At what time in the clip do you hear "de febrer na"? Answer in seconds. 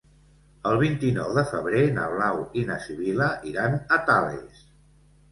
1.39-2.05